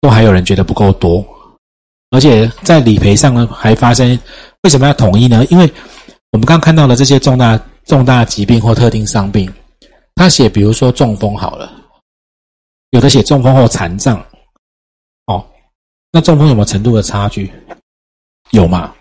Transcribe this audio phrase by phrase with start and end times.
[0.00, 1.24] 都还有人觉得不够多，
[2.10, 4.18] 而且在理赔上呢，还发生
[4.62, 5.44] 为什么要统一呢？
[5.50, 5.68] 因为
[6.30, 9.52] 我们刚看到的这些重大重大疾病或特定伤病，
[10.14, 11.72] 他写比如说中风好了，
[12.90, 14.24] 有的写中风后残障，
[15.26, 15.44] 哦，
[16.12, 17.52] 那中风有没有程度的差距？
[18.50, 18.94] 有嘛？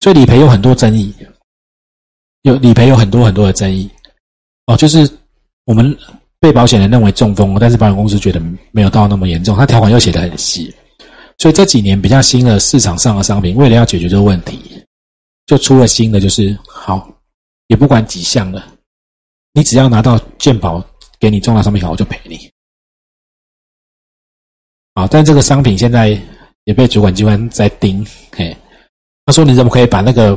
[0.00, 1.12] 所以理赔有很多争议，
[2.42, 3.90] 有理赔有很多很多的争议，
[4.66, 5.10] 哦，就是
[5.64, 5.96] 我们。
[6.46, 8.40] 被保险人认为中风，但是保险公司觉得
[8.70, 10.72] 没有到那么严重，它条款又写得很细，
[11.38, 14.80] 所以这几年比较新的市场上的商品，为了要解决这个问题，
[15.46, 17.10] 就出了新的，就是好，
[17.66, 18.64] 也不管几项了，
[19.54, 20.80] 你只要拿到健保
[21.18, 22.48] 给你重大商品卡，我就赔你。
[24.94, 26.16] 啊，但这个商品现在
[26.62, 28.06] 也被主管机关在盯，
[28.36, 28.56] 嘿，
[29.24, 30.36] 他说你怎么可以把那个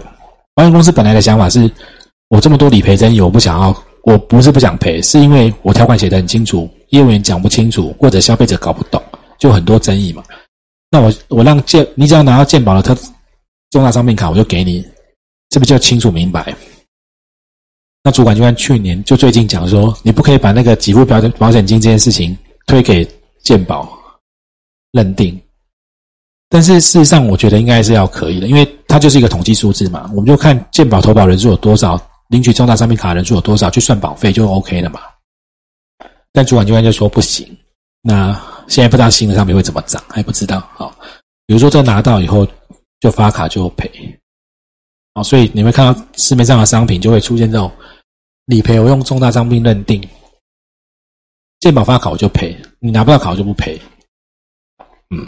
[0.55, 1.70] 保险公司本来的想法是，
[2.30, 3.84] 我这么多理赔争议，我不想要。
[4.03, 9.02] 我不是不想赔，是因为我条款写的很清楚，业务员讲不清楚，或者消费者搞不懂，
[9.38, 10.23] 就很多争议嘛。
[10.89, 12.95] 那我我让健，你只要拿到健保的特
[13.70, 14.83] 重大商品卡，我就给你，
[15.50, 16.55] 这不就清楚明白？
[18.03, 23.08] 那主管机关去年就最近讲说，你不可以把那个给付保保险金这件事情推给
[23.44, 23.88] 健保
[24.94, 25.39] 认定。
[26.47, 32.02] 但是事实上，我觉得应该是要可以的，因为它就是一个统计数字嘛，我们就看健保投保人数有多少。
[32.30, 35.02] 领取重大商品卡人数有多少，去算保费就 OK 了嘛？
[36.31, 37.45] 但主管机关就说不行。
[38.02, 38.33] 那
[38.67, 40.59] 现在不知道新的商品会怎么涨，还不知道。
[40.75, 40.95] 好，
[41.45, 42.47] 比如说这拿到以后
[42.99, 43.91] 就发卡就赔。
[45.16, 47.71] 好，所以你会看到市面上的商品就会出现这种
[48.45, 50.08] 理赔，我用重大商品认定，
[51.59, 53.81] 健保发卡我就赔，你拿不到卡我就不赔。
[55.09, 55.27] 嗯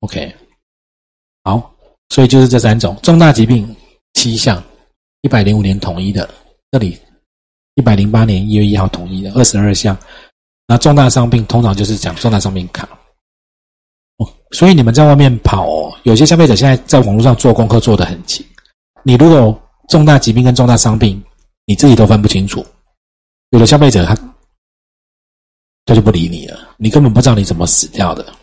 [0.00, 0.34] ，OK，
[1.44, 1.72] 好，
[2.08, 3.74] 所以就是这三种重大疾病
[4.14, 4.60] 七项。
[5.22, 6.28] 一百零五年统一的，
[6.70, 6.98] 这里
[7.74, 9.96] 一百零八年一月一号统一的二十二项，
[10.66, 12.88] 那重大伤病通常就是讲重大伤病卡
[14.18, 14.28] 哦。
[14.52, 18.46] 所以你们在外面跑，有些消费者现在在网络上做功课做得很勤。
[19.02, 21.22] 你如果重大疾病跟重大伤病
[21.64, 22.64] 你自己都分不清楚，
[23.50, 24.16] 有的消费者他
[25.84, 28.34] 他就不理你了，你根本不知道你怎么死掉的。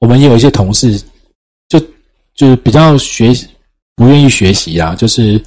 [0.00, 1.02] 我们也有一些同事，
[1.68, 1.80] 就
[2.34, 3.32] 就是比较学
[3.96, 5.44] 不愿意学习啊，就是。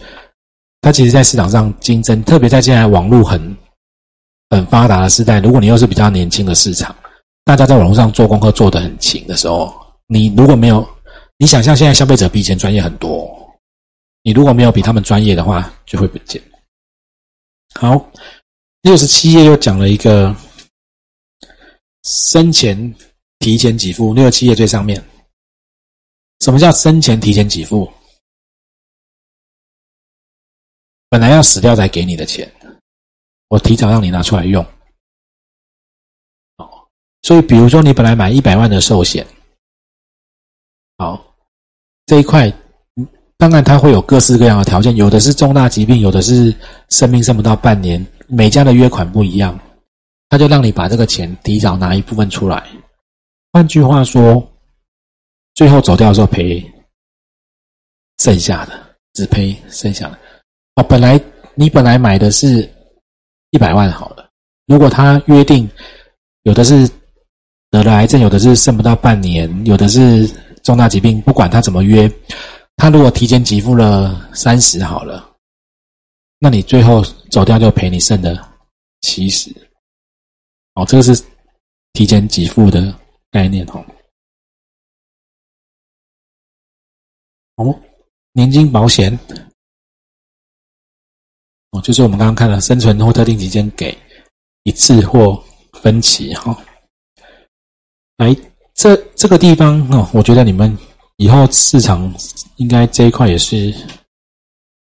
[0.80, 3.58] 它其实，在市场上竞争，特别在现在网络很
[4.52, 6.96] 很发达的时代，如果你又是比较年轻的市场，
[7.44, 9.74] 大家在网络上做功课做得很勤的时候，
[10.06, 10.88] 你如果没有，
[11.38, 13.28] 你想象现在消费者比以前专业很多，
[14.22, 16.42] 你如果没有比他们专业的话，就会不见。
[17.74, 18.10] 好，
[18.84, 20.34] 六十七页又讲了一个
[22.04, 22.96] 生前
[23.40, 25.04] 提前给付，六十七页最上面，
[26.42, 27.92] 什么叫生前提前给付？
[31.10, 32.52] 本来要死掉才给你的钱，
[33.48, 34.64] 我提早让你拿出来用。
[36.58, 36.88] 哦，
[37.22, 39.26] 所以比如说你本来买一百万的寿险，
[40.98, 41.36] 好，
[42.06, 42.52] 这一块，
[43.38, 46.54] 当然它会有各式各样的条件，有的是重大疾病，有的是
[46.90, 49.58] 生命剩不到半年，每家的约款不一样，
[50.28, 52.68] 他就让你把这个钱提早拿一部分出来。
[53.54, 54.46] 换句话说，
[55.54, 56.62] 最后走掉的时候赔
[58.18, 60.20] 剩下的，只赔剩下的。
[60.78, 61.20] 哦，本来
[61.56, 62.62] 你本来买的是
[63.50, 64.30] 一百万好了，
[64.68, 65.68] 如果他约定
[66.44, 66.88] 有的是
[67.72, 70.28] 得了癌症，有的是剩不到半年，有的是
[70.64, 72.08] 重大疾病，不管他怎么约，
[72.76, 75.36] 他如果提前给付了三十好了，
[76.38, 77.02] 那你最后
[77.32, 78.40] 走掉就赔你剩的
[79.02, 79.50] 七十。
[80.76, 81.20] 哦，这个是
[81.94, 82.96] 提前给付的
[83.32, 83.84] 概念哦。
[87.56, 87.80] 哦，
[88.34, 89.18] 年金保险。
[91.82, 93.98] 就是我们刚刚看了生存或特定期间给
[94.64, 95.42] 一次或
[95.74, 96.58] 分期哈。
[98.18, 98.36] 来，
[98.74, 100.76] 这这个地方哦，我觉得你们
[101.18, 102.14] 以后市场
[102.56, 103.74] 应该这一块也是，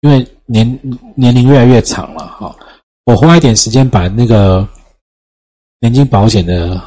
[0.01, 0.79] 因为年
[1.16, 2.56] 年龄越来越长了哈。
[3.06, 4.67] 我花一点时间把那个
[5.79, 6.81] 年金保险的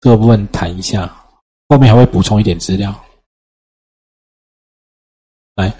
[0.00, 1.10] 这个部分谈一下，
[1.68, 2.94] 后面还会补充一点资料。
[5.60, 5.72] 来，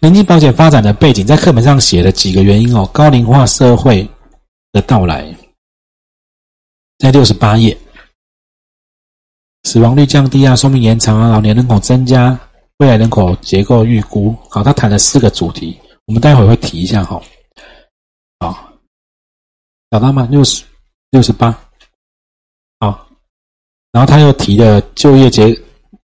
[0.00, 2.84] 年金保险发展的背景，在课本上写了几个原因哦。
[2.92, 4.06] 高龄化社会
[4.72, 5.32] 的到来，
[6.98, 7.76] 在六十八页，
[9.62, 12.38] 死亡率降低啊，寿命延长啊，老年人口增加，
[12.78, 14.36] 未来人口结构预估。
[14.50, 17.22] 好，他谈了四个主题，我们待会会提一下哈。
[18.40, 18.72] 好，
[19.90, 20.26] 找到吗？
[20.30, 20.64] 六十
[21.10, 21.56] 六十八。
[22.80, 23.08] 好，
[23.92, 25.56] 然后他又提了就业结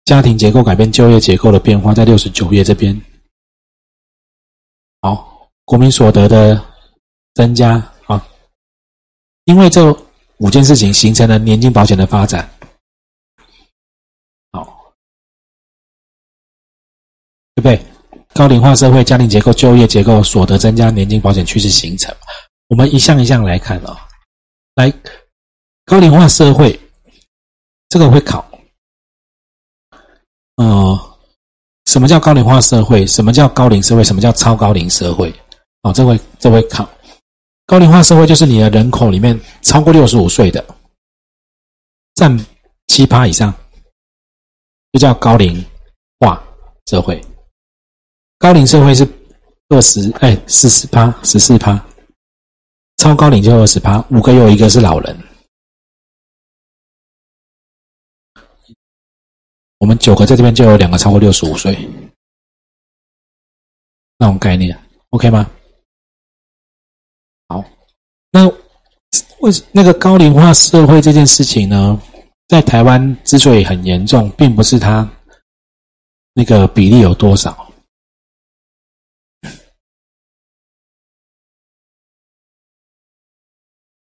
[0.04, 2.98] 家庭结构改变，就业结构的变化，在六十九页这边。
[5.00, 6.64] 好国民所得的
[7.34, 7.74] 增加
[8.06, 8.26] 啊
[9.44, 9.92] 因为这
[10.38, 12.48] 五件事情形成了年金保险的发展。
[14.52, 14.92] 好
[17.54, 17.84] 对不对？
[18.34, 22.14] 高龄化社会家庭结构就业结构所得增加年金保险趋势形成。
[22.68, 24.06] 我们一项一项来看啊
[24.76, 24.92] 来
[25.84, 26.78] 高龄化社会
[27.88, 28.48] 这个会考。
[30.56, 31.07] 啊
[31.88, 33.06] 什么叫高龄化社会？
[33.06, 34.04] 什么叫高龄社会？
[34.04, 35.34] 什么叫超高龄社会？
[35.82, 36.86] 哦，这会这会考。
[37.64, 40.62] 高龄化社会就是你的人口里面超过六十五岁的
[42.14, 42.38] 占
[42.88, 43.52] 七趴以上，
[44.92, 45.64] 就叫高龄
[46.20, 46.42] 化
[46.90, 47.18] 社会。
[48.38, 49.08] 高龄社会是
[49.70, 51.82] 二十哎十四趴十四趴，
[52.98, 55.18] 超高龄就二十趴，五个有一个是老人。
[59.78, 61.72] 我们九个在这边就有两个超过六十五岁，
[64.18, 64.76] 那种概念
[65.10, 65.48] ，OK 吗？
[67.46, 67.64] 好，
[68.30, 68.46] 那
[69.40, 72.00] 为那个高龄化社会这件事情呢，
[72.48, 75.08] 在台湾之所以很严重，并不是它
[76.32, 77.72] 那个比例有多少。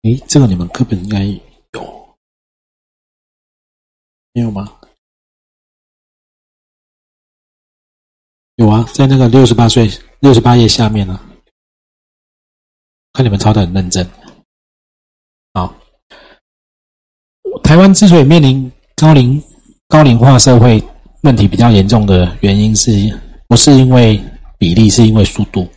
[0.03, 2.17] 诶，这个你们课本应该有，
[4.33, 4.79] 没有吗？
[8.61, 11.19] 有啊，在那个六十八岁六十八页下面呢。
[13.13, 14.07] 看你们抄的很认真。
[15.53, 15.75] 好，
[17.63, 19.41] 台湾之所以面临高龄
[19.87, 20.81] 高龄化社会
[21.23, 22.91] 问题比较严重的原因，是
[23.47, 24.21] 不是因为
[24.57, 25.67] 比例，是因为速度？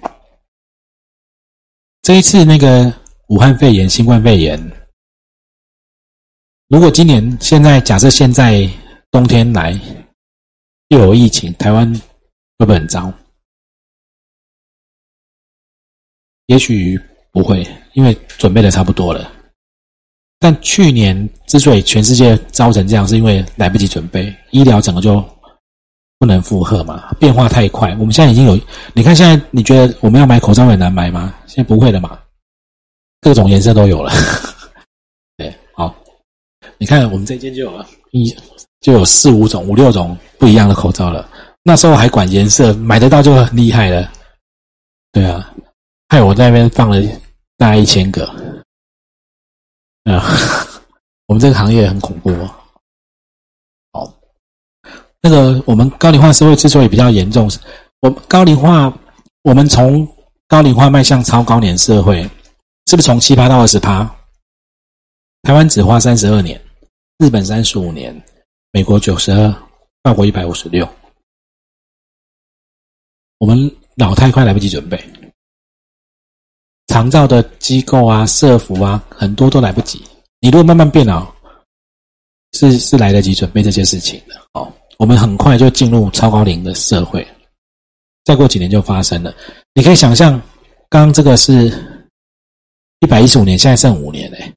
[2.03, 2.93] 这一次那个。
[3.29, 4.61] 武汉肺炎、新冠肺炎，
[6.69, 8.69] 如果今年现在假设现在
[9.11, 9.73] 冬天来
[10.89, 11.91] 又有疫情，台湾
[12.59, 13.13] 会不会很糟？
[16.47, 17.01] 也许
[17.33, 19.33] 不会，因为准备的差不多了。
[20.39, 25.25] 但去年之所以全世界糟成这样，是因为来不及准备，医疗整个就
[26.19, 27.91] 不能负荷嘛，变化太快。
[27.97, 28.59] 我们现在已经有，
[28.93, 31.35] 你看现在你觉得我们要买口罩很难买吗？
[31.47, 32.21] 现在不会了嘛。
[33.23, 34.13] 各种颜色都有了，
[35.39, 35.95] 对，好，
[36.77, 38.37] 你看我们这件就有了一
[38.81, 41.27] 就有四五种、五六种不一样的口罩了。
[41.67, 44.13] 那时候还管颜色，买得到就很厉害了。
[45.11, 45.51] 对啊，
[46.11, 47.01] 害我在那边放了
[47.57, 48.27] 大概一千个。
[50.05, 50.23] 啊，
[51.27, 52.31] 我们这个行业很恐怖。
[53.93, 54.13] 好，
[55.23, 57.51] 那个我们高龄化社会之所以比较严重，
[58.01, 58.93] 我高龄化，
[59.43, 60.07] 我们从
[60.47, 62.29] 高龄化迈向超高年社会。
[62.87, 64.05] 是不是从七趴到二十趴？
[65.43, 66.61] 台湾只花三十二年，
[67.17, 68.15] 日本三十五年，
[68.73, 69.51] 美国九十二，
[70.03, 70.87] 法国一百五十六。
[73.39, 74.99] 我们老太快来不及准备，
[76.87, 80.03] 长照的机构啊、社服啊，很多都来不及。
[80.41, 81.33] 你如果慢慢变老，
[82.53, 84.35] 是是来得及准备这些事情的。
[84.53, 87.27] 哦，我们很快就进入超高龄的社会，
[88.25, 89.35] 再过几年就发生了。
[89.75, 90.33] 你可以想象，
[90.89, 91.73] 刚刚这个是。
[93.01, 94.51] 一百一十五年，现在剩五年嘞。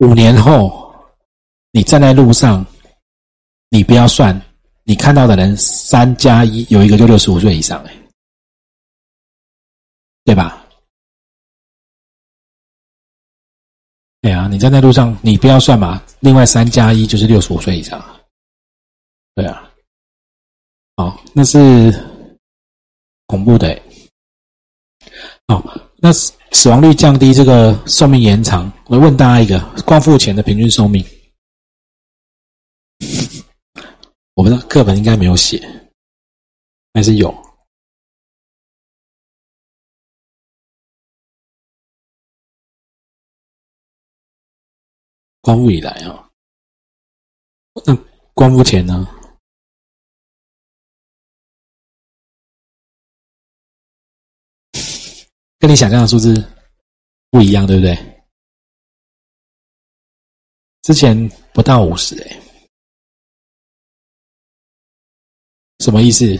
[0.00, 0.94] 五年后，
[1.70, 2.66] 你站在路上，
[3.70, 4.38] 你不要算，
[4.90, 7.96] 你看到的人三加一有一个就六十五岁以上哎，
[10.24, 10.66] 对吧？
[14.20, 18.04] 对啊，你站在路上，你不要算嘛，另外三加一就是六十五岁以上，
[19.36, 19.70] 对啊。
[20.96, 21.94] 好，那是
[23.26, 23.80] 恐怖的。
[25.46, 25.64] 好，
[25.98, 26.10] 那。
[26.52, 28.70] 死亡率降低，这个寿命延长。
[28.86, 31.00] 我问大家一个：光复前的平均寿命，
[34.40, 35.58] 我不知道课本应该没有写，
[36.94, 37.30] 还是有？
[45.42, 46.30] 光复以来啊，
[47.84, 47.94] 那
[48.32, 49.06] 光复前呢？
[55.58, 56.32] 跟你想象的数字
[57.28, 57.94] 不一样，对不对？
[60.80, 62.40] 之前不到五十，哎，
[65.80, 66.38] 什么意思？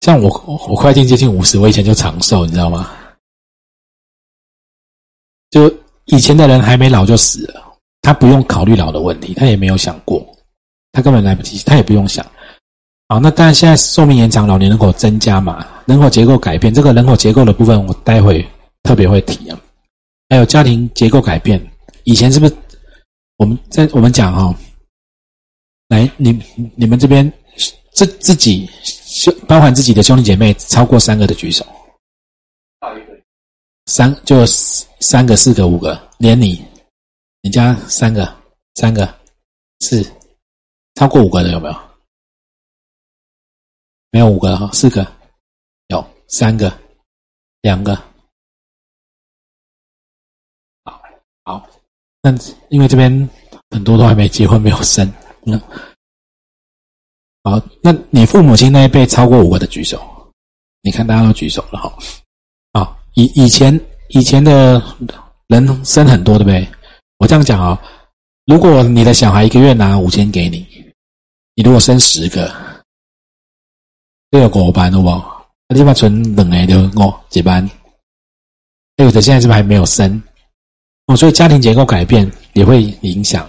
[0.00, 0.28] 像我，
[0.68, 2.90] 我快进接近五十，我以前就长寿，你知道吗？
[5.50, 5.72] 就
[6.06, 10.26] 以前的人还没老就死了，他不用考虑老的问题，他也没有想过，
[10.92, 12.26] 他根本来不及，他也不用想。
[13.08, 15.66] 好，那当然现在寿命延长，老年人口增加嘛。
[15.86, 18.44] 人口结构改变，这个人口结构的部分，我待会
[18.82, 19.60] 特别会提啊。
[20.28, 21.64] 还有家庭结构改变，
[22.02, 22.56] 以前是不是
[23.36, 24.58] 我们在我们讲哈？
[25.88, 26.42] 来，你
[26.74, 27.30] 你们这边
[27.94, 28.68] 自自己
[29.04, 31.64] 兄包含自己的兄弟姐妹超过三个的举手。
[33.86, 36.64] 三就三个、四个、五个，连你，
[37.42, 38.34] 你家三个、
[38.74, 39.06] 三个、
[39.80, 40.02] 四，
[40.94, 41.74] 超过五个的有没有？
[44.10, 45.06] 没有五个哈，四个，
[45.88, 46.72] 有三个，
[47.60, 47.94] 两个。
[50.84, 51.02] 好，
[51.44, 51.68] 好，
[52.22, 52.30] 那
[52.70, 53.10] 因为这边
[53.70, 55.12] 很多都还没结婚，没有生。
[55.42, 55.60] 那
[57.44, 60.00] 好，那你父母亲那一辈超过五个的举手。
[60.80, 61.92] 你看大家都举手了哈。
[62.72, 64.82] 啊，以以前以前的
[65.46, 66.66] 人生很多，对不对？
[67.18, 67.78] 我这样讲啊，
[68.46, 70.66] 如果你的小孩一个月拿五千给你，
[71.54, 72.50] 你如果生十个，
[74.30, 75.22] 都有五班，好不？
[75.68, 77.68] 那起码存两个就哦几班。
[78.96, 80.22] 有的现在是不是还没有生？
[81.08, 83.46] 哦，所以家庭结构改变也会影响。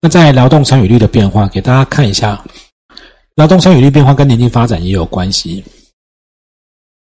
[0.00, 2.44] 那在劳动参与率的变化，给大家看一下，
[3.36, 5.64] 劳动参与率变化跟年龄发展也有关系。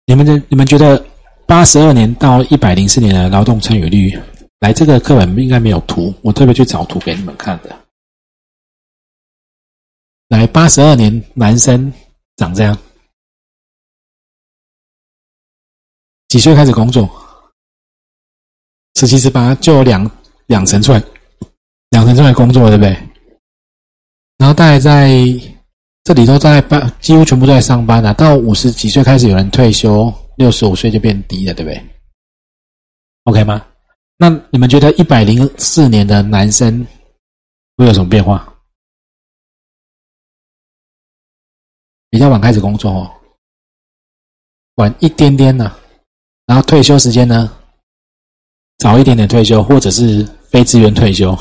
[0.07, 1.05] 你们的你们觉得
[1.47, 4.19] 八十二年到一百零四年的劳动参与率？
[4.61, 7.77] 来，这个课本应该没有图，我特别去找图给你们看的。
[10.29, 11.93] 来，八十二年男生
[12.37, 12.79] 长这样，
[16.29, 17.09] 几岁开始工作？
[18.95, 20.09] 十七十八就有两
[20.47, 21.03] 两层出来，
[21.91, 22.91] 两层出来工作，对不对？
[24.39, 25.11] 然后大概在
[26.05, 28.13] 这里都，在班几乎全部都在上班了。
[28.15, 31.91] 到五十几岁开始有人退休，六十五岁就变低了，对不对
[33.25, 33.65] ？OK 吗？
[34.17, 36.85] 那你们觉得一百零四年的男生
[37.77, 38.49] 会有什么变化？
[42.11, 43.11] 比较晚开始工作哦，
[44.75, 45.75] 晚一点点呢，
[46.47, 47.51] 然后退休时间呢，
[48.79, 51.33] 早一点点退休，或者是非自愿退休。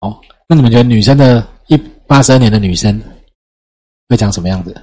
[0.00, 0.18] 哦，
[0.48, 1.76] 那你们觉得女生的一
[2.08, 3.00] 八十二年的女生
[4.08, 4.74] 会长什么样子？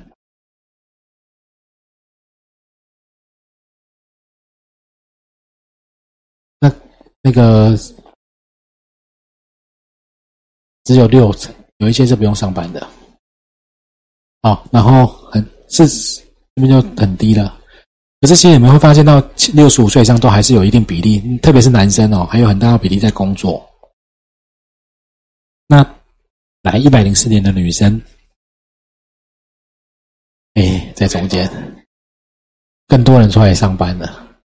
[6.60, 6.72] 那
[7.24, 7.76] 那个
[10.84, 12.88] 只有六成，有一些是不用上班的。
[14.44, 15.88] 好，然后很是
[16.56, 17.60] 这边就很低了。
[18.22, 19.20] 可是其实你们会发现到
[19.54, 23.68] 六十五岁以上都还是有一定比例，特别是男生哦，还有很大的比例在工作。
[25.66, 25.84] 那
[26.66, 28.02] 来一百零四年的女生，
[30.56, 31.48] 哎，在中间，
[32.88, 34.36] 更多人出来上班了。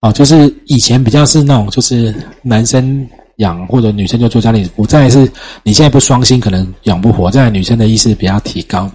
[0.00, 4.86] 哦，就是以前比较是那种，就是男生养或者女生就做家庭主妇。
[4.86, 5.30] 再是，
[5.62, 7.30] 你现在不双薪，可能养不活。
[7.30, 8.90] 再女生的意识比较提高，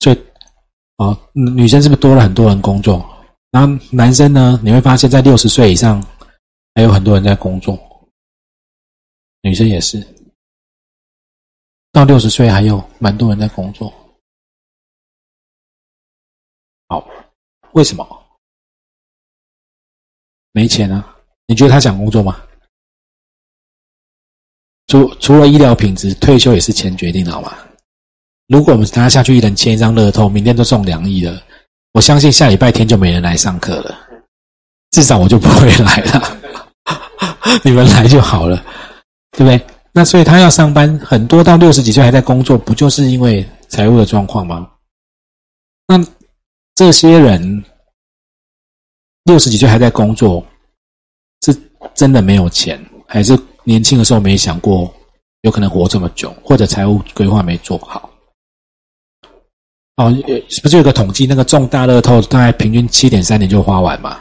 [0.00, 0.18] 所以，
[0.96, 3.08] 哦，女生是不是多了很多人工作？
[3.52, 6.04] 然后男生呢，你会发现在六十岁以上，
[6.74, 7.78] 还有很多人在工作，
[9.42, 10.04] 女生也是，
[11.96, 13.90] 到六十岁还有蛮多人在工作。
[16.88, 17.08] 好，
[17.72, 18.06] 为什么？
[20.52, 21.16] 没钱啊？
[21.46, 22.38] 你觉得他想工作吗？
[24.88, 27.56] 除除了医疗品质，退休也是钱决定的，好吗？
[28.48, 31.42] 如果我们大家下去一人签一张乐透，明天都中两亿了，
[31.92, 33.98] 我相信下礼拜天就没人来上课了，
[34.90, 36.36] 至少我就不会来了。
[37.64, 38.62] 你们来就好了，
[39.30, 39.75] 对不对？
[39.96, 44.68] 那所以他要上班，很多到六十几岁还在工作，不就是因为财务的状况吗？
[45.88, 45.98] 那
[46.74, 47.64] 这些人。
[49.24, 50.40] 六十几岁还在工作，
[51.44, 51.52] 是
[51.96, 54.88] 真的没有钱，还是年轻的时候没想过
[55.40, 58.08] 有可能活这么久，或者财务规划没做好？
[59.96, 60.14] 哦，
[60.62, 64.20] 不是有个统计，那个中大乐透大概平均七点三年就花完嘛？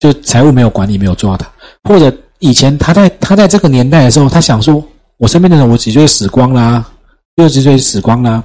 [0.00, 1.50] 就财务没有管理，没有做到，
[1.84, 4.86] 或者以前他在他在这个年代的时候，他想说，
[5.18, 6.90] 我身边的人我几岁死光啦，
[7.36, 8.42] 六十岁死光啦。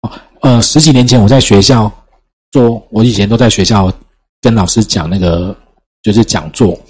[0.00, 1.90] 哦，呃，十几年前我在学校
[2.50, 3.92] 做，我以前都在学校。
[4.40, 5.52] 跟老师讲那个
[6.00, 6.80] 就是讲座。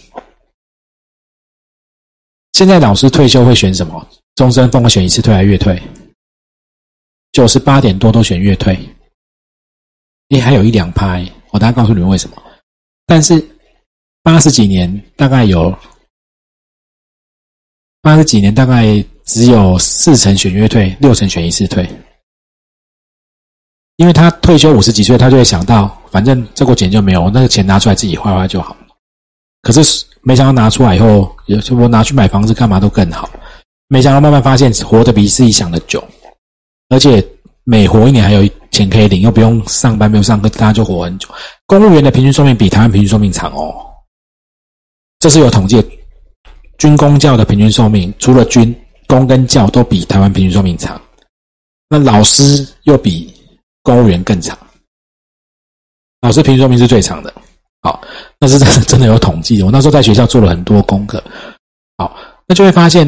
[2.52, 4.06] 现在老师退休会选什么？
[4.34, 5.82] 终身俸选一次退还是月退？
[7.32, 8.78] 九十八点多都选月退。
[10.28, 12.36] 你，还有一两拍，我大概告诉你们为什么。
[13.06, 13.42] 但是
[14.22, 15.74] 八十几年大概有
[18.08, 21.86] 八十几年大概只有四成选月退，六成选一次退。
[23.96, 28.74] 因为他退休五十几岁，他就会想到，反正这个钱就没有，那个钱拿出来自己花花就好。
[29.60, 31.36] 可是没想到拿出来以后，
[31.78, 33.28] 我拿去买房子干嘛都更好。
[33.88, 36.02] 没想到慢慢发现，活得比自己想的久，
[36.88, 37.22] 而且
[37.64, 41.28] 每活一年还有钱可以领，又不用上班，没有上课，大家就活很久。
[41.66, 43.84] 公务员的平均寿命比台湾平均寿命长哦，
[45.18, 45.97] 这是有统计。
[46.78, 48.74] 军公教的平均寿命，除了军
[49.06, 51.00] 公跟教都比台湾平均寿命长，
[51.88, 53.34] 那老师又比。
[53.80, 54.58] 公务员更长，
[56.20, 57.32] 老师平均寿命是最长的。
[57.80, 58.02] 好，
[58.38, 59.62] 那是真真的有统计。
[59.62, 61.22] 我那时候在学校做了很多功课。
[61.96, 62.14] 好，
[62.46, 63.06] 那就会发现，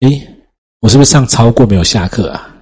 [0.00, 0.28] 诶，
[0.80, 2.52] 我是不是上超过没有下课啊？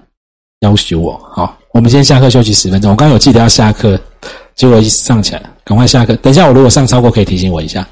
[0.59, 1.17] 要求我。
[1.33, 2.91] 好，我们先下课休息十分钟。
[2.91, 3.99] 我刚刚有记得要下课，
[4.53, 6.15] 结果一上起来，赶快下课。
[6.17, 7.87] 等一下我如果上超过，可以提醒我一下。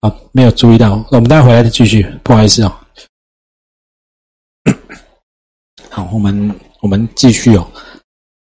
[0.00, 2.02] 好，没有注意到，我们待会回来再继续。
[2.22, 2.80] 不好意思哦。
[5.90, 7.68] 好，我们我们继续哦。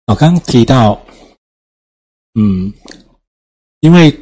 [0.06, 1.00] 我刚刚提到，
[2.34, 2.72] 嗯，
[3.78, 4.12] 因为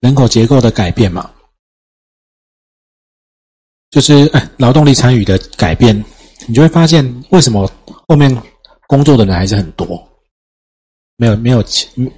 [0.00, 1.30] 人口结构的改变嘛，
[3.90, 5.94] 就是哎，劳动力参与的改变，
[6.48, 7.70] 你就会发现为什么
[8.08, 8.34] 后面
[8.86, 9.86] 工作的人还是很多，
[11.16, 11.62] 没有没有，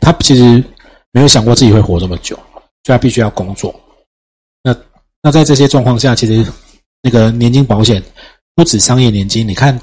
[0.00, 0.62] 他其实
[1.10, 2.36] 没有想过自己会活这么久，
[2.84, 3.74] 所以他必须要工作。
[5.26, 6.46] 那在这些状况下，其实
[7.02, 8.00] 那个年金保险
[8.54, 9.76] 不止商业年金，你看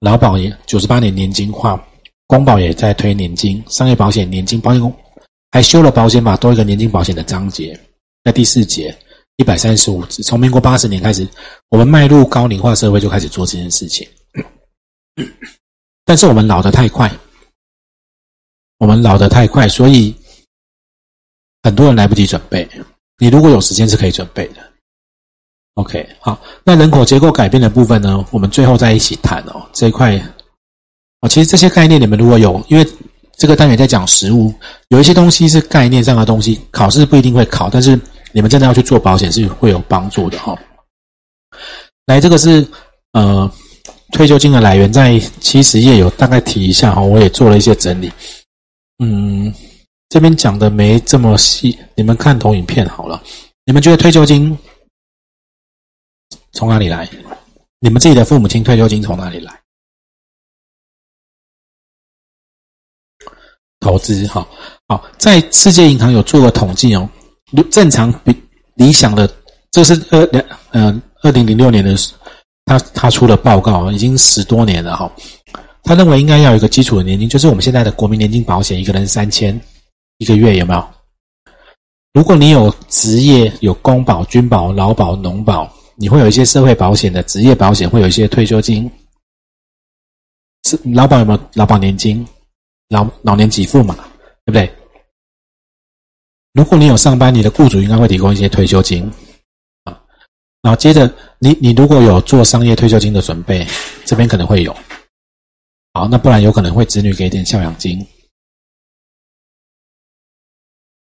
[0.00, 1.82] 劳保也九十八年年金化，
[2.26, 4.94] 公保也在推年金，商业保险年金保险公
[5.52, 7.80] 还修了保险法，多一个年金保险的章节，
[8.24, 8.94] 在第四节
[9.36, 11.26] 一百三十五字，从民国八十年开始，
[11.70, 14.06] 我们迈入高龄化社会就开始做这件事情，
[16.04, 17.10] 但是我们老得太快，
[18.76, 20.14] 我们老得太快，所以
[21.62, 22.68] 很多人来不及准备。
[23.16, 24.69] 你如果有时间是可以准备的
[25.74, 28.24] ，OK，好，那人口结构改变的部分呢？
[28.30, 29.66] 我们最后再一起谈哦。
[29.72, 30.16] 这一块
[31.20, 32.86] 啊，其实这些概念你们如果有，因为
[33.36, 34.52] 这个单元在讲实物，
[34.88, 37.98] 有一些东西是概念上的东西，考试不一定会考，但是
[38.32, 40.58] 你们真的要去做保险是会有帮助的哈。
[42.06, 42.66] 来，这个是
[43.12, 43.50] 呃
[44.12, 48.10] 退休金的来源，在七十页有大概提一下哈，我也做了一些整理，
[49.02, 49.52] 嗯。
[50.12, 53.22] 这边讲的没这么细，你们看投影片好了。
[53.64, 54.58] 你们觉得退休金
[56.60, 57.08] 从哪里来？
[57.78, 59.58] 你们自己的父母亲退休金从哪里来？
[63.80, 64.46] 投资，好
[64.86, 67.08] 好，在世界银行有做过统计哦。
[67.70, 68.36] 正常比
[68.74, 69.26] 理想的，
[69.70, 71.96] 这是二两呃二零零六年的，
[72.66, 75.10] 他他出了报告，已经十多年了哈。
[75.82, 79.58] 他认为应该要有一个基础的年金，就是我们现在的国民年金保险，一个人三千。
[80.18, 80.88] 一个月有没有？
[82.12, 85.66] 如果你有职业，有公保、军保、劳保、农保，
[86.00, 88.90] 你会有一些社会保险的职业保险，会有一些退休金。
[90.64, 92.26] 是劳保有没有劳保年金？
[92.88, 93.94] 老老年给付嘛，
[94.46, 94.74] 对不对？
[96.54, 99.04] 如果你有上班，你的雇主应该会提供一些退休金
[99.84, 100.02] 啊。
[100.62, 101.06] 然后接着，
[101.38, 103.66] 你你如果有做商业退休金的准备，
[104.06, 104.74] 这边可能会有。
[105.92, 108.00] 好，那不然有可能会子女给点孝养金。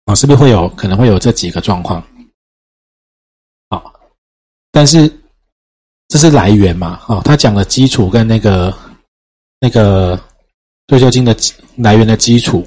[0.06, 2.02] 啊，是不是会有可能会有这几个状况？
[4.72, 5.10] 但是
[6.08, 7.00] 这是来源嘛？
[7.08, 8.76] 哦，他讲的基础跟那个
[9.60, 10.18] 那个
[10.86, 11.36] 退休金的
[11.76, 12.66] 来源的基础，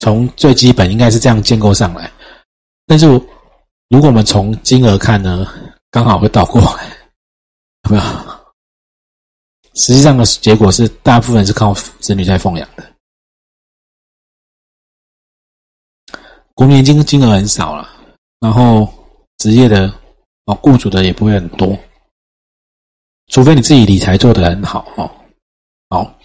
[0.00, 2.10] 从最基本应该是这样建构上来。
[2.86, 3.06] 但是
[3.88, 5.46] 如果我们从金额看呢，
[5.90, 6.96] 刚好会倒过来，
[7.84, 8.02] 有没有？
[9.74, 12.84] 实际上的结果是，大部分是靠子女在奉养的。
[16.54, 17.88] 国民金金额很少了，
[18.38, 18.86] 然后
[19.38, 19.92] 职业的
[20.46, 21.78] 哦，雇主的也不会很多，
[23.28, 25.10] 除非你自己理财做得很好哦。
[25.88, 26.18] 好，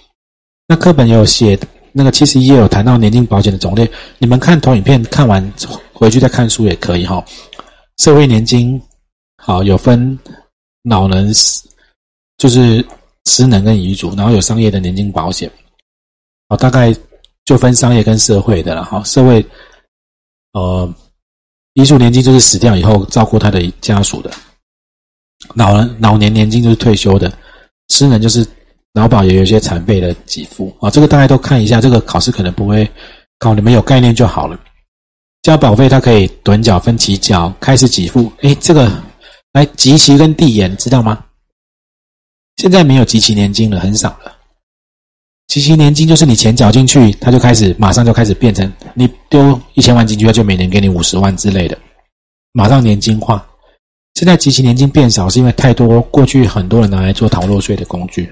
[0.67, 1.59] 那课本有写，
[1.91, 5.53] 那个七十一页有谈到年金保险的种类，你们看投影片看完
[5.93, 7.23] 回去再看书也可以哈。
[7.97, 8.81] 社会年金
[9.37, 10.17] 好有分
[10.83, 11.31] 老人
[12.37, 12.83] 就是
[13.25, 15.51] 失能跟遗嘱，然后有商业的年金保险，
[16.49, 16.95] 好大概
[17.45, 19.45] 就分商业跟社会的了哈，社会。
[20.53, 20.91] 呃，
[21.77, 24.31] 遗嘱年金就是死掉以后照顾他的家属的，
[25.53, 27.31] 老人老年年金就是退休的，
[27.89, 28.43] 失能就是
[28.93, 32.89] 劳保也有些残废的给付啊，这个大家都看一下，这个考试可能不会
[33.37, 34.59] 考，你们有概念就好了。
[35.43, 38.91] 交保费它可以短缴分期缴，开始给付，哎，这个
[39.53, 41.23] 来集齐跟递延知道吗？
[42.55, 44.35] 现在没有集齐年金了，很少了。
[45.47, 51.77] 集齐年金就是你钱缴进去，它就开始马上就开始变成你丢一千万进去，它就每年给你五十万之类的，
[52.51, 53.45] 马上年金化。
[54.15, 58.29] 现在集齐年金变少，是因为太多过去很多人拿来做逃漏税的工具。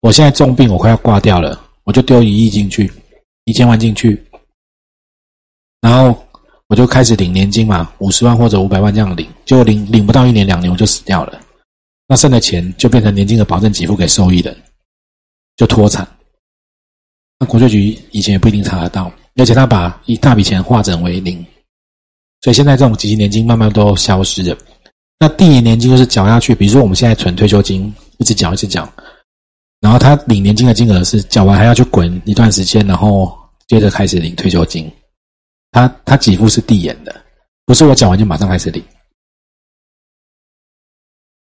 [0.00, 2.90] 我现在重病，我快要挂掉了，我就丢一亿进去，
[3.44, 4.24] 一千万进去，
[5.82, 6.16] 然后
[6.68, 11.38] 我就开始领年金嘛，五十万或者五百万这样领，就领领不到一年两年我就死掉了，
[12.08, 14.56] 那剩的钱就变成年金的保证给付给受益人。
[15.60, 16.08] 就脱产，
[17.38, 21.36] 那国税局以前也不一定查得到，而且他把一大笔钱化整为零，
[22.40, 24.56] 所以现在这种基金年金慢慢都消失了。
[25.18, 28.90] 那递延年金就是缴下去，比如说我们现在存退休金，一直缴一直缴，
[29.80, 34.90] 然后他领年金的金额是缴完还要去滚一段时间，然后接着开始领退休金。
[35.72, 37.14] 他他给付是递延的，
[37.66, 38.82] 不是我缴完就马上开始领。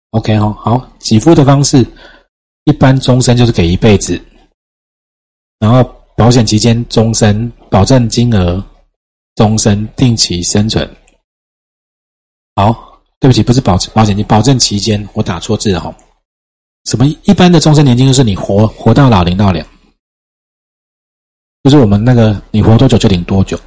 [0.10, 1.88] OK 哦，好，给付的方式。
[2.70, 4.22] 一般终身就是给一辈子，
[5.58, 5.84] 然后
[6.16, 8.64] 保险期间终身，保证金额
[9.34, 10.88] 终身，定期生存。
[12.56, 15.92] 好，对不起，不是保保险金，保证期间我打错字了哈。
[16.86, 19.66] 什么一般的终身年金就是你活活到老领到两，
[21.64, 23.60] 就是我们那个你活多久就领多久。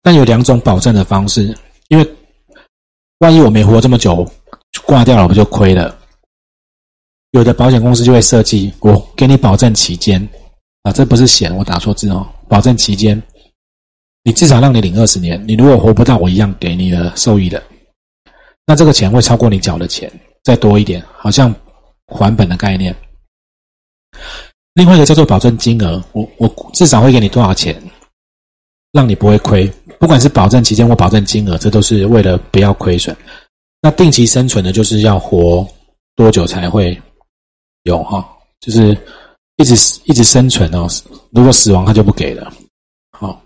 [0.00, 1.54] 但有两种保证的方式，
[1.88, 2.16] 因为
[3.18, 4.26] 万一我没活这么久
[4.86, 5.99] 挂掉了，不就亏了？
[7.32, 10.20] 有的保险公司就会设计，我给你保证期间
[10.82, 12.26] 啊，这不是险，我打错字哦。
[12.48, 13.20] 保证期间，
[14.24, 15.40] 你至少让你领二十年。
[15.46, 17.62] 你如果活不到，我一样给你的受益的。
[18.66, 20.10] 那这个钱会超过你缴的钱，
[20.42, 21.54] 再多一点，好像
[22.06, 22.94] 还本的概念。
[24.74, 27.80] 另外一个叫做保证金额，我我至少会给你多少钱，
[28.90, 29.70] 让你不会亏。
[30.00, 33.16] 不管是保证期间或保证金额，这都是为了不要亏损。
[33.80, 35.64] 那定期生存的，就是要活
[36.16, 37.00] 多久才会？
[37.84, 38.28] 有哈，
[38.60, 38.96] 就是
[39.56, 40.86] 一直一直生存哦。
[41.30, 42.52] 如果死亡，他就不给了。
[43.10, 43.42] 好，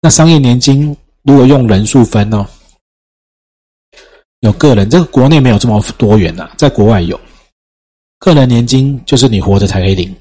[0.00, 2.46] 那商业年金如果用人数分哦，
[4.40, 7.20] 有个人，这个国内没有这么多元呐，在国外有
[8.18, 10.14] 个人年金，就是你活着才可以领。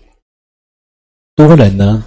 [1.36, 2.04] 多人呢，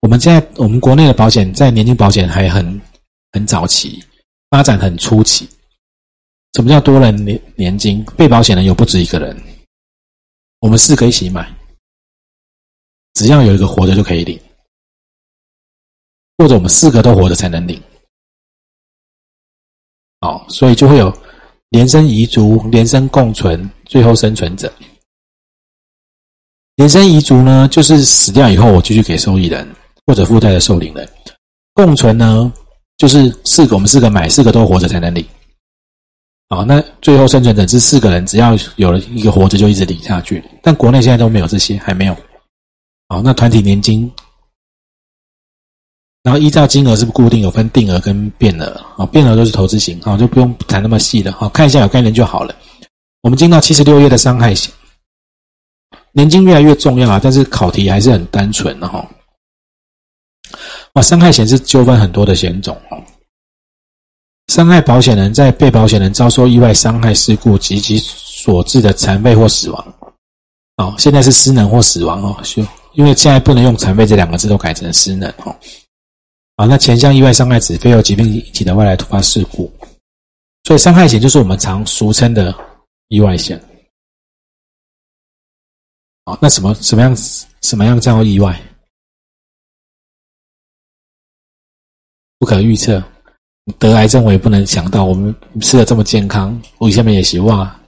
[0.00, 2.80] 我们现在我们国内的保险在年金保险还很
[3.32, 4.02] 很早期，
[4.50, 5.48] 发展很初期。
[6.56, 8.02] 什么叫多人年年金？
[8.16, 9.36] 被保险人有不止一个人，
[10.60, 11.54] 我们四个一起买，
[13.12, 14.40] 只要有一个活着就可以领，
[16.38, 17.78] 或者我们四个都活着才能领。
[20.22, 21.14] 好，所以就会有
[21.68, 24.72] 连生遗族、连生共存、最后生存者。
[26.76, 29.70] 连生遗族呢，就是死掉以后我继续给受益人
[30.06, 31.06] 或者附带的受领人。
[31.74, 32.50] 共存呢，
[32.96, 35.22] 就是四个我们四个买，四个都活着才能领。
[36.48, 40.42] 好，那最后生存者是四个人，只要有了一个活着，就一直领下去。
[40.62, 42.16] 但国内现在都没有这些，还没有。
[43.08, 44.08] 好，那团体年金，
[46.22, 48.66] 然后依照金额是不固定，有分定额跟变额。
[48.96, 51.32] 啊，变额都是投资型，好，就不用谈那么细了。
[51.32, 52.54] 好，看一下有概念就好了。
[53.22, 54.72] 我们进到七十六页的伤害险，
[56.12, 59.04] 年金越来越重要啊，但是考题还是很单纯的哈。
[60.92, 63.02] 哇，伤害险是纠纷很多的险种哦。
[64.48, 69.94] 伤害保险人在被保险人遭受意外伤害事故及其所致的残废或死亡，
[70.76, 75.54] 哦，现在是失能或死亡哦，就因为现在不能用残废这两个字，都改成失能哦。
[76.54, 79.70] 啊，那前项意外伤害指非由疾病引起的外来突发事故，
[80.64, 82.54] 所以伤害险就是我们常俗称的
[83.08, 83.60] 意外险。
[86.24, 87.14] 啊，那什么什么样
[87.62, 88.58] 什么样叫意外？
[92.38, 93.02] 不可预测。
[93.78, 97.80] 得癌症我也不能想到，我们吃的这么健康，我下面也希望啊，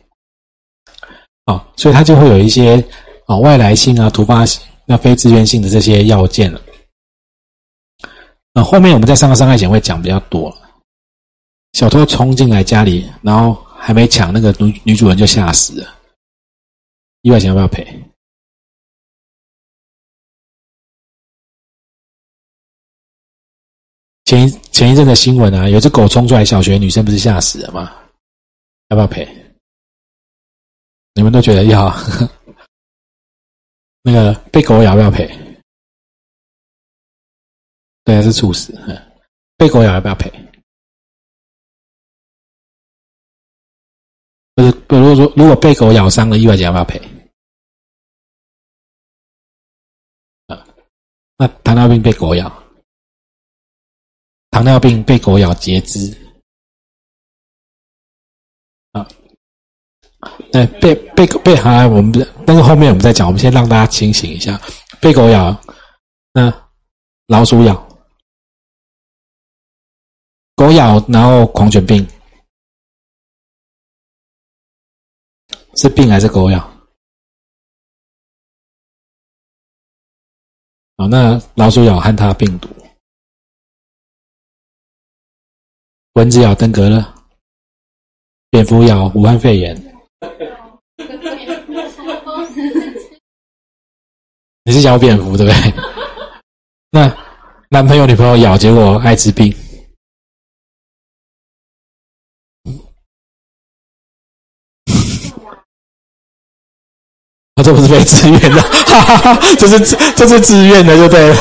[1.46, 2.84] 哦，所以它就会有一些
[3.26, 6.60] 啊外来性啊突发性、那非自愿性的这些要件了。
[8.52, 10.52] 那后面我们在上个伤害险会讲比较多。
[11.74, 15.94] 小偷冲进来家里，然后还没抢那个女女主人就吓死了，
[17.22, 17.86] 意外险要不要赔？
[24.28, 27.98] 前一前一阵的新闻啊，有只狗冲出来，小学女生不是吓死了吗？
[28.88, 29.26] 要不要赔？
[31.14, 31.88] 你们都觉得要？
[34.04, 35.26] 那个被狗咬要不要赔？
[38.04, 38.78] 对，是猝死。
[39.56, 40.30] 被狗咬要不要赔？
[44.54, 47.00] 不是，如果说如果被狗咬伤了，意外险要不要赔？
[50.48, 50.66] 啊，
[51.38, 52.67] 那糖尿病被狗咬。
[54.58, 56.10] 糖尿病被狗咬截肢，
[58.90, 59.06] 啊，
[60.50, 62.12] 对，被被被好，我们
[62.44, 64.60] 但是后面我们再讲，我们先让大家清醒一下。
[65.00, 65.56] 被狗咬，
[66.32, 66.52] 那
[67.28, 67.88] 老鼠咬，
[70.56, 72.04] 狗咬，然后狂犬病，
[75.76, 76.58] 是病还是狗咬？
[80.96, 82.68] 好，那老鼠咬和它病毒。
[86.18, 87.04] 蚊子咬登革热，
[88.50, 89.72] 蝙蝠咬武汉肺炎。
[94.64, 95.72] 你是咬蝙蝠对不对？
[96.90, 97.16] 那
[97.68, 99.54] 男朋友女朋友咬，结果艾滋病。
[107.68, 109.38] 这不是被自愿的，哈哈哈！
[109.58, 111.36] 这是这是自愿的，就对了。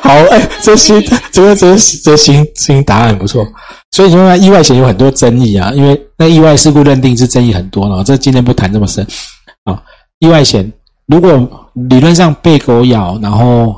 [0.00, 3.46] 好，哎，这新这个这这新新答案不错。
[3.90, 8.02] 所以因为意外险有很多争议啊，因为那意外事故认定是争议很多了。
[8.04, 9.06] 这今天不谈这么深
[9.64, 9.82] 啊。
[10.20, 10.72] 意外险，
[11.04, 13.76] 如果理论上被狗咬，然后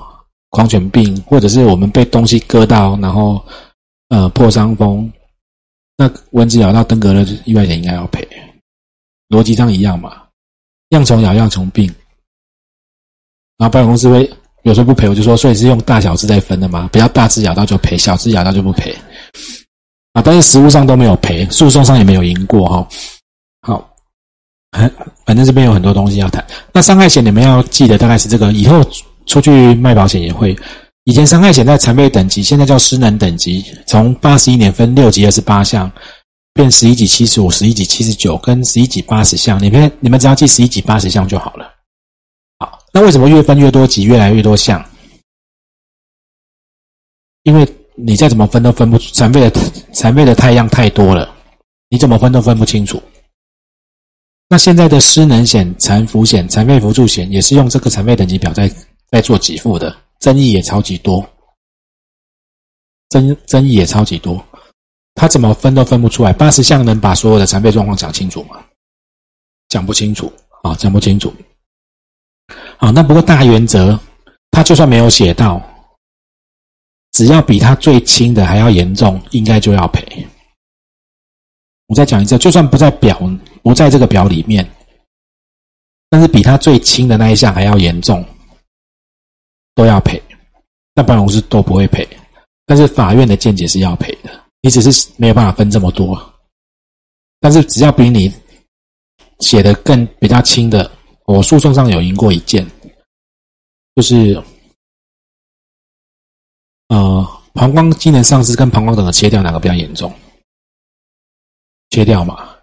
[0.50, 3.42] 狂犬病，或者是我们被东西割到，然后
[4.11, 5.11] 呃破伤风，
[5.96, 8.24] 那蚊子咬到登革热，意外险应该要赔，
[9.31, 10.12] 逻辑上一样嘛，
[10.90, 11.87] 样虫咬样虫病，
[13.57, 14.31] 然后保险公司会
[14.62, 18.96] 有时候不赔，我就说，所以是用大小只在分的嘛，比较大只咬到就赔，小只咬到就不赔，
[20.12, 22.88] 啊，但是实物上都没有赔，诉讼上也没有赢过哈，
[23.62, 23.94] 好。
[25.24, 26.46] 反正这边有很多东西要谈。
[26.74, 28.85] 那伤害险你们要记得大概是这个，以后
[29.24, 30.55] 出去卖保险也会。
[31.05, 35.90] 以前伤害险在残废等级，现在叫失能等级，从八十一年分六级二十八项，
[36.58, 39.62] 变十一级七十五、十一级七十九跟十一级八十项。
[39.62, 41.72] 你们你们只要记十一级八十项就好了。
[42.58, 44.84] 好，那为什么越分越多级，越来越多项？
[47.44, 49.50] 因为你再怎么分都分不出残废的
[49.92, 51.32] 残废的太阳太多了，
[51.90, 53.00] 你怎么分都分不清楚。
[54.48, 58.68] 那现在的失能险、残服险、残废辅助险也是用这个残废等级表在
[59.12, 61.24] 在做给付的，争议也超级多，
[63.10, 64.44] 争争议也超级多，
[65.18, 66.33] 他怎么分都分不出来。
[66.33, 68.64] 八十项能把所有的残废状况讲清楚吗？
[69.68, 71.35] 讲不清楚啊，讲不清楚。
[72.78, 73.98] 好，那不过大原则，
[74.50, 75.61] 他就算没有写到，
[77.12, 80.26] 只要比他最轻的还要严重，应该就要赔。
[81.88, 83.20] 我再讲一次，就算不在表
[83.62, 84.66] 不在这个表里面，
[86.09, 88.24] 但是比他最轻的那一项还要严重，
[89.74, 90.22] 都要赔。
[90.94, 92.09] 那保险公司都不会赔，
[92.64, 94.38] 但是法院的见解是要赔的。
[94.60, 96.20] 你只是没有办法分这么多，
[97.40, 98.32] 但是只要比你
[99.40, 100.90] 写的更比较轻的，
[101.26, 102.68] 我诉讼上有赢过一件，
[103.94, 104.42] 就是
[106.88, 110.12] 呃膀胱机能丧失跟膀胱整个切掉哪个比较严重？
[111.90, 112.56] 切掉嘛，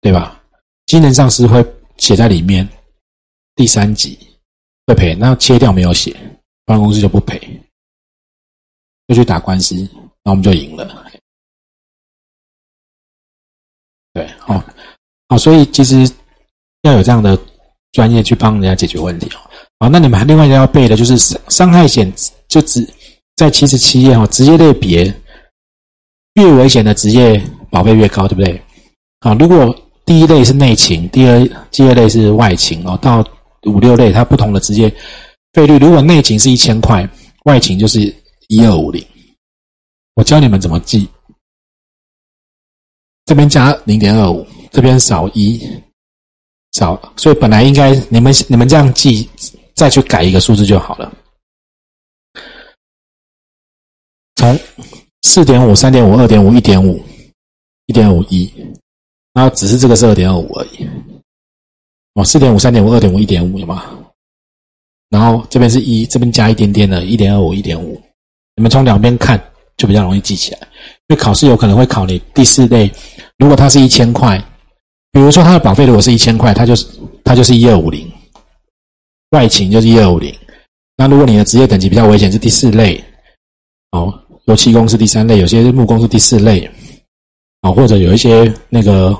[0.00, 0.42] 对吧？
[0.86, 1.64] 机能丧失会
[1.98, 2.68] 写在里面，
[3.54, 4.18] 第三级
[4.86, 5.14] 会赔。
[5.14, 6.12] 那切掉没有写，
[6.64, 7.38] 保险公司就不赔，
[9.06, 9.74] 就去打官司，
[10.22, 11.12] 那我们就赢了。
[14.14, 14.64] 对，好，
[15.28, 16.10] 好，所以其实
[16.82, 17.38] 要有这样的
[17.92, 19.38] 专业去帮人家解决问题哦。
[19.80, 22.10] 好，那你们还另外要背的就是伤伤害险，
[22.48, 22.88] 就只
[23.36, 25.14] 在七十七页哦，职业类别
[26.34, 27.42] 越危险的职业。
[27.70, 28.62] 保费越高，对不对？
[29.18, 33.18] 啊，如果第一类是内勤，第二、第二类是外勤哦，到
[33.66, 34.88] 五六类它不同的职业
[35.54, 37.04] 费率，如果内勤是一千块，
[37.46, 38.14] 外勤就是
[38.46, 39.04] 一二五零。
[40.14, 41.08] 我教你们怎么记，
[43.24, 45.60] 这边加零点二五，这边少一，
[46.72, 49.28] 少，所以本来应该你们你们这样记，
[49.74, 51.12] 再去改一个数字就好了，
[54.36, 54.58] 从
[55.22, 57.02] 四点五、三点五、二点五、一点五。
[57.86, 58.50] 一点五一，
[59.34, 60.88] 然后只是这个是二点二五而已。
[62.14, 63.84] 哦，四点五、三点五、二点五、一点五，有吗？
[65.10, 68.02] 然后这边是一，这边加一点点的，一点二五、一点五。
[68.56, 69.38] 你们从两边看
[69.76, 70.60] 就比较容易记起来，
[71.08, 72.90] 因为考试有可能会考你第四类，
[73.38, 74.38] 如果它是一千块，
[75.12, 76.86] 比如说它的保费如果是一千块，它就是
[77.24, 78.10] 它就是一二五零，
[79.30, 80.34] 外勤就是一二五零。
[80.96, 83.02] 那如果你的职业等级比较危险是第四类，
[83.90, 84.12] 哦，
[84.46, 86.70] 油漆工是第三类，有些木工是第四类。
[87.60, 89.18] 啊，或者有一些那个，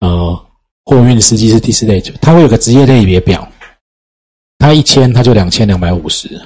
[0.00, 0.46] 呃，
[0.86, 3.46] 货运司机是第四类，就他会有个职业类别表，
[4.56, 6.40] 他一千他就两千两百五十，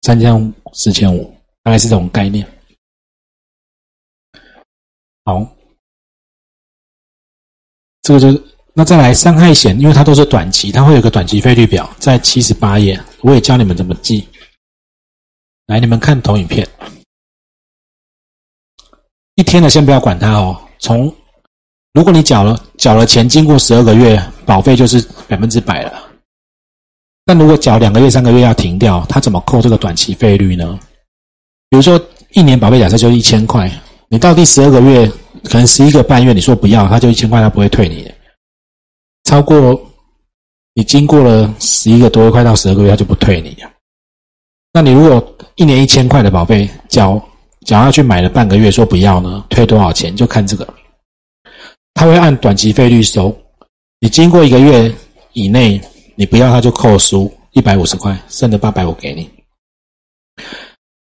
[0.00, 1.30] 三千四千五，
[1.62, 2.48] 大概是这种概念。
[5.26, 5.46] 好，
[8.06, 8.40] 这个就是
[8.72, 14.24] 那再来伤害险，因为它都是短期，它会有个短期费率表，在七十八页，我也教你们怎么记。
[15.66, 16.64] 来，你们看投影片。
[19.34, 20.56] 一天的先不要管它哦。
[20.78, 21.12] 从
[21.94, 26.08] 如果你缴了缴了钱，经过十二个月，保费就是百分之百了。
[27.24, 30.78] 但如果缴两个月、三个月要停掉，它怎么扣这个短期费率呢？
[31.68, 32.00] 比如说
[32.34, 33.68] 一年保费假设就一千块，
[34.06, 35.10] 你到第十二个月，
[35.46, 38.14] 可能十一个半月，你说不要，他就一千块，他不会退你的。
[39.24, 39.80] 超过
[40.74, 43.70] 你经过了十一个多月，快到十二个月，他就不退你了。
[44.72, 47.20] 那你如果一年一千块的保费缴。
[47.64, 50.74] 假要去买了半个月，说不要呢，退多少钱就看这个，
[51.94, 53.36] 他会按短期费率收。
[53.98, 54.94] 你经过一个月
[55.32, 55.80] 以内，
[56.14, 59.28] 你不要他就扣输一百五十块，剩的八百五给你。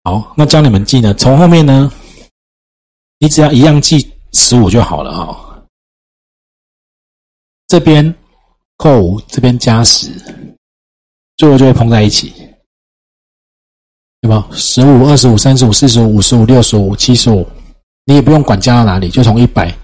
[0.03, 1.91] 好，那教你们记呢，从后面呢，
[3.17, 5.63] 你只要一样记十五就好了哈。
[7.67, 8.13] 这边
[8.77, 10.11] 扣五，这边加十，
[11.37, 12.33] 最后就会碰在一起。
[14.21, 14.47] 对吧？
[14.51, 17.43] 十五、二十五、三十五、四十五、五十五、六十五、七十五，
[18.05, 19.75] 你也不用管加到哪里，就从一百、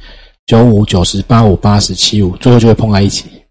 [0.45, 3.43] 九五、九十八五、八十七五，最后就会碰在一起。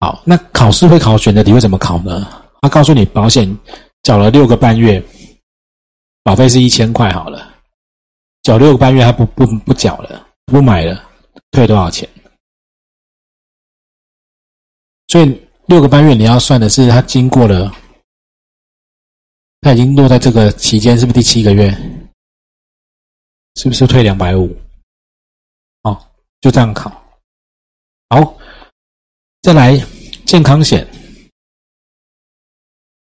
[0.00, 2.26] 好，那考试会考选择题会怎么考呢？
[2.60, 3.58] 他告诉你，保险
[4.02, 5.02] 缴了六个半月，
[6.22, 7.49] 保费是一千块好了，
[8.42, 11.08] 缴六个半月他不不不缴了，不买了，
[11.50, 12.08] 退多少钱？
[15.08, 17.70] 所以六个半月你要算的是他经过了，
[19.60, 21.70] 他已经落在这个期间，是不是第七个月？
[23.56, 24.56] 是不是退两百五？
[25.82, 26.08] 哦，
[26.40, 26.90] 就这样考。
[28.08, 28.38] 好，
[29.42, 29.76] 再来
[30.24, 30.86] 健康险。